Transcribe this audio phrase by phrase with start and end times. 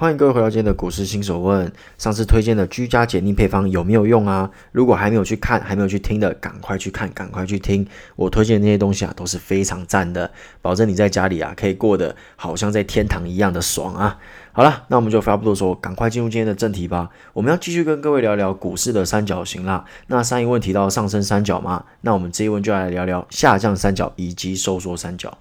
[0.00, 1.72] 欢迎各位回到今天的股市新手问。
[1.98, 4.48] 上次推荐的居家解腻配方有没有用啊？
[4.70, 7.84] 如果还没有去看、还没有去听的，赶快去看、赶快去听。
[8.14, 10.30] 我推荐的那些东西啊，都是非常赞的，
[10.62, 14.20] 保证你在家里啊可以过得好像在天堂一样的爽啊！
[14.52, 17.10] 好了，那我们就废话不多说，赶快进入今天的正题吧。
[17.32, 19.84] 我们要继续跟各位聊聊股市的三角形啦。
[20.06, 25.36] 那上一问提到上升三角嘛，那我们这一问就来聊聊下降三角以及收缩三角。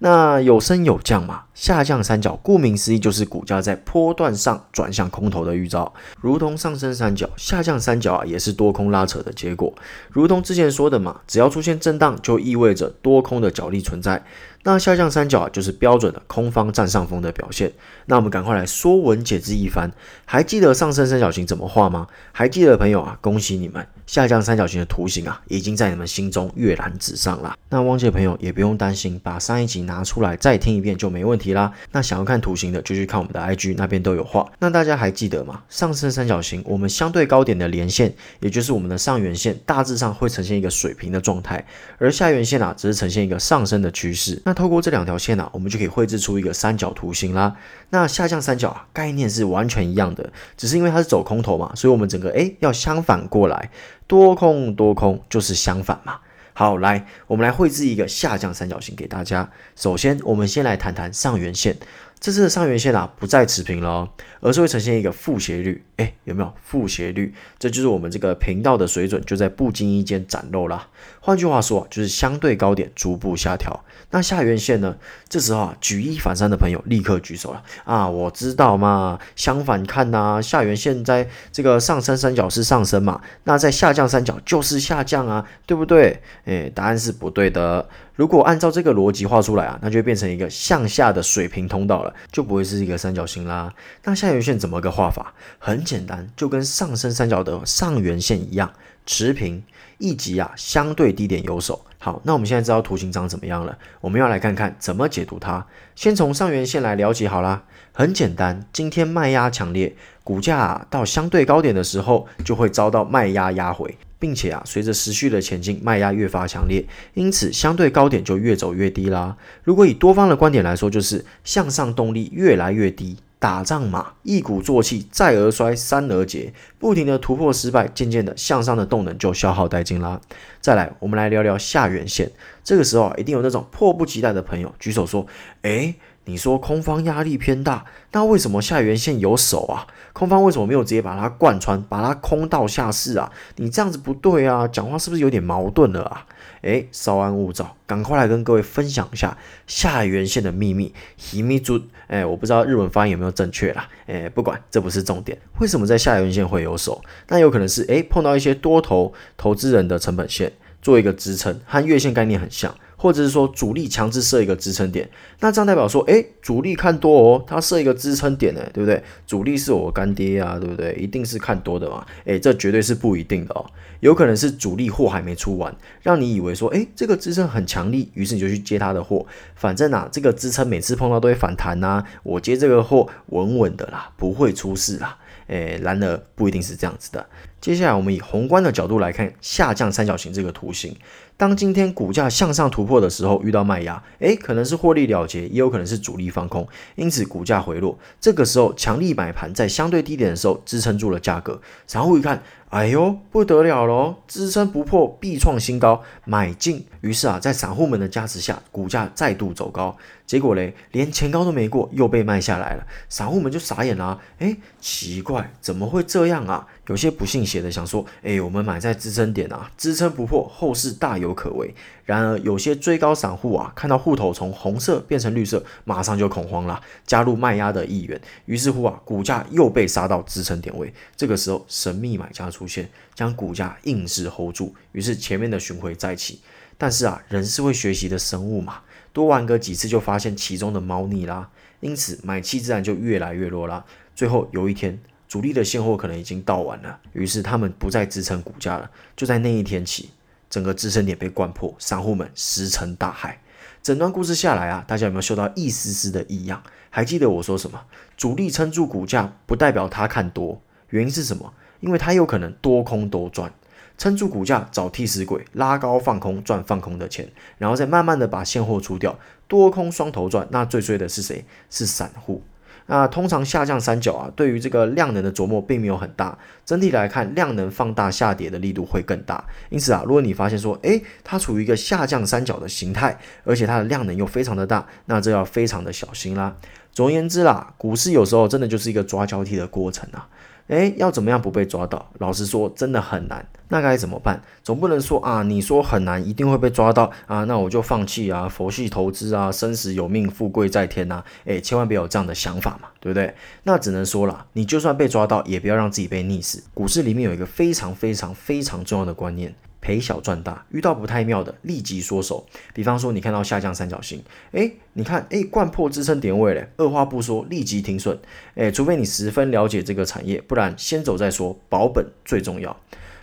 [0.00, 1.42] 那有升有降嘛？
[1.54, 9.74] 下降三角，顾名思义就是股价在波段上转向空头的预兆，如同上升三角，下降三角啊也是多空拉扯的结果。
[10.08, 14.24] 如同之前说的嘛，只要出现震荡，就意味着多空的角力存在。
[14.64, 17.72] 那下降三角啊，就是标准的空方占上风的表现。
[18.06, 19.90] 那我们赶快来说文解字一番。
[20.24, 22.06] 还记得上升三角形怎么画吗？
[22.32, 27.56] 还记得的朋友啊，恭喜你们，下降三角形的图形啊，已经在你们心中跃然纸上了。
[27.70, 31.72] 那忘记的朋友也不用担心，把上一集拿出来再听一遍就没问题啦。
[31.90, 34.48] 那想要看图形的，就去看我们的 IG 那边都有画。
[34.60, 35.62] 那大家还记得吗？
[35.68, 41.64] 上升三角形，我们相对高点的连线，也就是我们的上缘线，大致上会呈现一个水平的状态，
[41.98, 44.40] 而下缘线啊，只是呈现一个上升的趋势。
[44.44, 47.56] 那透过这两条线啊，我们就可以绘制出一个三角图形啦。
[47.90, 53.70] 那下降三角啊，概念是完全一样的，只是因为它是走空头嘛，所以我们整个诶要相反过来，
[54.06, 56.18] 多空多空就是相反嘛。
[56.58, 59.48] 好，来我们来绘制一个下降三角形给大家。
[59.76, 61.76] 首先，我们先来谈谈上缘线。
[62.20, 64.08] 这次的上缘线啊，不再持平了，
[64.40, 65.84] 而是会呈现一个负斜率。
[65.96, 67.32] 哎，有没有负斜率？
[67.58, 70.88] 这就是我们这个频道的水准就在不经意间展露了。
[71.20, 73.84] 换句话说，就是相对高点逐步下调。
[74.10, 74.96] 那下缘线呢？
[75.28, 78.08] 这时候啊，举一反三的朋友立刻举手了啊！
[78.08, 86.20] 我知道嘛，相反看呐，下缘线在这个上升三角是上升嘛，那在下降三角就是下降啊，对不对？
[86.46, 87.88] 哎，答案是不对的。
[88.18, 93.72] 如果按照这个逻辑画出来啊，那就变成一个向下的水平通道了，就不会是一个三角形啦。
[94.02, 95.32] 那下缘线怎么个画法？
[95.60, 98.72] 很简单，就跟上升三角的上缘线一样，
[99.08, 99.62] 持平，
[99.96, 101.82] 一级啊相对低点有手。
[101.98, 105.66] 好，那我们现在知道图形长怎么样了，我们要来看看怎么解读它。
[105.96, 107.64] 先从上缘线来了解好啦。
[107.94, 113.96] 很简单，今天卖压强烈，股价到相对高点的时候，就会遭到卖压压回。
[114.20, 119.36] 并且啊，随着持续的前进，卖压越发强烈，因此相对高点就越走越低啦。
[119.64, 130.20] 如果以多方的观点来说，就是向上动力越来越低，打仗嘛，一鼓作气，再而衰，三而竭，不停的突破失败，渐渐的向上的动能就消耗殆尽啦。
[130.60, 132.30] 再来，我们来聊聊下缘线。
[132.64, 135.26] 这个时候啊，一定有那种迫不及待的朋友举手说
[135.62, 135.94] ：“诶，
[136.28, 139.86] 你说空方压力偏大，那为什么下缘线有手啊？
[140.12, 143.32] 空方为什么没有直接把它贯穿，把它空到下市啊？
[143.56, 146.26] 你这样子不对啊，讲话是不是有点矛盾了啊？
[146.60, 150.92] 诶，稍安勿躁，赶快来跟各位分享一下下缘线的秘密。
[151.32, 153.88] 秘密珠，诶，我不知道日文发音有没有正确啦。
[154.04, 155.38] 诶，不管，这不是重点。
[155.60, 157.00] 为什么在下缘线会有手？
[157.28, 160.52] 那有可能是诶碰到一些多头投资人的成本线
[160.82, 162.74] 做一个支撑，和月线概念很像。
[162.98, 169.00] 或者是说主力强制设一个支撑点，那这样代表说，哎，主力看多哦，他设一个支撑点呢，对不对？
[169.24, 170.92] 主力是我干爹啊，对不对？
[170.94, 173.64] 一定是看多的嘛，哎，这绝对是不一定的哦，
[174.00, 175.72] 有可能是主力货还没出完，
[176.02, 185.16] 让你以为说，哎，这个支撑很强力，于是你就去接他的货，反正啊，这个支撑每次碰到都会反弹呐，我接这个货稳稳的啦，不会出事啦，
[185.46, 187.24] 哎，然而不一定是这样子的。
[187.60, 190.94] 接下来我们以宏观的角度来看下降三角形这个图形。
[191.36, 197.96] 当今天股价向上突破的时候，遇到卖压，诶，可能是获利了结，也有可能是主力放空，因此股价回落。
[198.20, 201.60] 这个时候，强力买盘在相对低点的时候支撑住了价格。
[201.92, 206.84] 然后一看，哎呦，不得了喽，支撑不破必创新高，买进。
[207.00, 209.96] 于是啊，在散户们的加持下，股价再度走高。
[210.26, 212.86] 结果嘞，连前高都没过，又被卖下来了。
[213.08, 216.66] 散户们就傻眼了，诶，奇怪，怎么会这样啊？
[216.88, 221.38] 有些不信邪的想说，诶，我们买在支撑点啊，支撑不破，后市大有。
[221.38, 221.72] 可为，
[222.04, 230.92] 然而有些追高散户啊，看到户头从红色变成绿色，马上就恐慌了，加入卖压的意愿，于是乎啊，股价又被杀到支撑点位。
[231.14, 236.40] 这个时候，神秘买家出出现，将股价硬是 hold 住，于是前面的巡回再起。
[236.76, 238.80] 但是啊，人是会学习的生物嘛，
[239.12, 243.84] 多玩个几次就发现其中的猫腻啦，因此买气自然就越来越弱啦。
[244.16, 248.90] 最后有一天，主力的现货可能已经到完了，于是他们不再支撑股价了。
[249.16, 250.10] 就在那一天起，
[250.50, 253.40] 整个支撑点被灌破，散户们石沉大海。
[253.80, 256.62] 整段故事下来啊，大家有没有嗅到一丝丝的异样？
[256.90, 257.80] 还记得我说什么？
[258.16, 261.54] 主力撑住股价，不代表他看多，原因是什么？
[261.80, 263.52] 因为它有可能多空都赚。
[263.96, 267.28] 撑住股价找替死鬼，拉高放空赚放空的钱，
[267.58, 270.46] 然后再慢慢的把现货出掉，多空双头赚。
[270.52, 271.44] 那最衰的是谁？
[271.68, 272.44] 是散户。
[272.86, 276.38] 那通常下降三角啊，对于这个量能的琢磨并没有很大。
[276.64, 279.44] 整体来看，量能放大下跌的力度会更大。
[279.68, 286.56] 因此啊，如果你发现说，诶，它处于一个下降三角的形态，而且它的量能又非常的大，那这要非常的小心啦。
[286.92, 290.28] 总而言之啦，股市有时候真的就是一个抓交替的过程啊。
[290.68, 292.10] 诶，要怎么样不被抓到？
[292.18, 293.46] 老实说，真的很难。
[293.70, 294.42] 那该怎么办？
[294.62, 301.22] 总不能说啊，你说很难，一定会被抓到啊，那我就放弃啊，佛系投资啊，生死有命，富贵在天呐！
[301.44, 303.34] 诶，千万别有这样的想法嘛，对不对？
[303.64, 306.62] 那只能说了，你就算被抓到，也不要让自己被溺死。
[306.72, 309.54] 股市里面有一个非常非常非常重要的观念。
[309.80, 312.46] 赔小赚大，遇到不太妙的立即缩手。
[312.74, 314.22] 比方说，你看到下降三角形，
[314.52, 318.18] 哎，你看，哎，贯破支撑点位嘞，二话不说立即停损。
[318.54, 322.76] 哎，除非你十分了解这个产业，不然先走再说，保本最重要。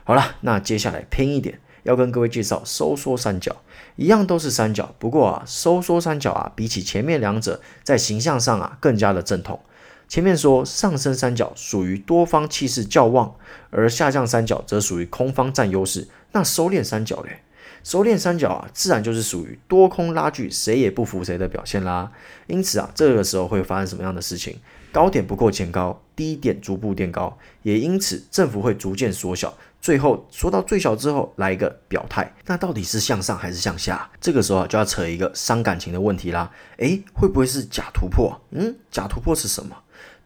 [0.03, 3.55] 好了，那接下来拼一点，要跟各位介绍收缩三角，
[3.95, 9.59] 一样都是三角，不过啊，收缩三角啊，比起前面两者，在形象上啊，更加的正统。
[10.07, 13.35] 前面说上升三角属于多方气势较旺，
[13.69, 16.07] 而下降三角则属于空方占优势。
[16.31, 17.41] 那收敛三角嘞？
[17.83, 22.11] 收敛三角啊，自然就是属于多空拉锯，谁也不服谁的表现啦。
[22.47, 24.57] 因此啊，这个时候会发生什么样的事情？
[24.91, 32.33] 高点不够前高，低点逐步垫高，也因此振幅会逐渐缩小，最后缩到最小之后来一个表态。
[32.45, 34.09] 那到底是向上还是向下？
[34.19, 36.49] 这个时候啊，就要扯一个伤感情的问题啦。
[36.77, 38.41] 诶，会不会是假突破？
[38.51, 39.75] 嗯，假突破是什么？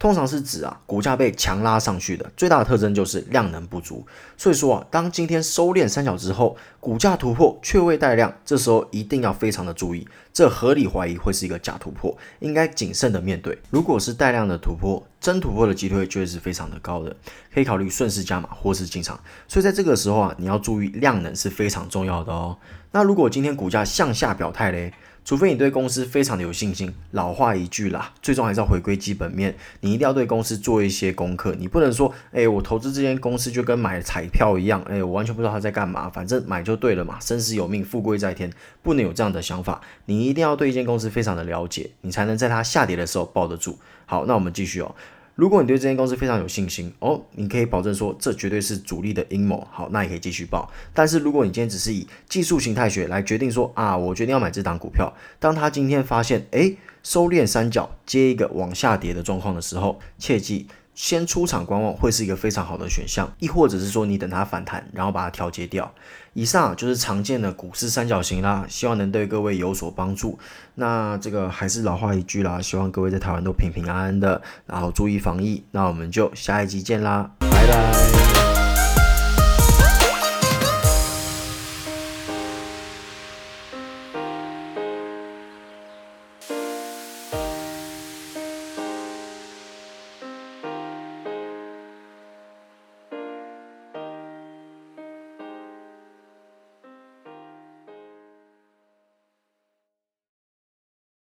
[0.00, 4.04] 通常是指啊，股价被强拉上去的最大的特征就是量能不足。
[4.34, 13.58] 所以说啊，当今天收敛三角之后，股价突破却未带量，这时候一定要非常的注意，这合理怀疑会是一个假突破，应该谨慎的面对。
[13.68, 17.14] 如果是带量的突破，真突破的机会就会是非常的高的，
[17.52, 19.20] 可以考虑顺势加码或是进场。
[19.46, 22.56] 所以在这个时候啊，你要注意量能是非常重要的哦。
[22.92, 24.92] 那如果今天股价向下表态嘞？
[25.22, 29.54] 除非你对公司非常的有信心，老话一句啦，最终还是要回归基本面。
[29.80, 38.50] 你一定要对公司做一些功课，你不能说，哎，我投资这间公司就跟买彩票一样，哎，我完全不知道他在干嘛，反正买就对了嘛，生死有命，富贵在天，
[38.82, 39.82] 不能有这样的想法。
[40.06, 43.78] 你一定要对一间公司非常的了解，你才能在它下跌的时候抱得住。
[44.10, 44.92] 好，那我们继续哦。
[45.36, 49.64] 如果你对这间公司非常有信心哦，你可以保证说这绝对是主力的阴谋。
[49.70, 50.68] 好，那也可以继续报。
[50.92, 60.66] 但是如果你今天只是以技术形态学来决定说啊，我决定要买这档股票，当他今天发现诶收敛三角接一个往下跌的状况的时候，切记。
[60.94, 65.92] 先出场观望会是一个非常好的选项，亦或者是说你等它反弹，然后把它调节掉。
[66.32, 70.38] 以上就是常见的股市三角形啦，希望能对各位有所帮助。
[70.74, 75.64] 那这个还是老话一句啦，希望各位在台湾都平平安安的，然后注意防疫。
[75.72, 78.59] 那我们就下一集见啦，拜拜。